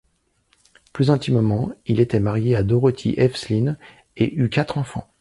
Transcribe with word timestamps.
Plus 0.93 1.11
intimement, 1.11 1.71
il 1.85 1.99
était 1.99 2.19
marié 2.19 2.55
à 2.55 2.63
Dorothy 2.63 3.13
Evslin 3.17 3.77
et 4.17 4.33
eut 4.33 4.49
quatre 4.49 4.79
enfants. 4.79 5.07